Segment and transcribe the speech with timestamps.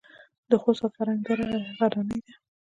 [0.49, 1.47] د خوست او فرنګ دره
[1.77, 2.33] غرنۍ ده